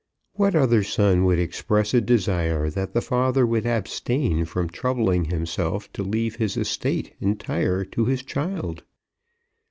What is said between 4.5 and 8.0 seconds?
troubling himself to leave his estate entire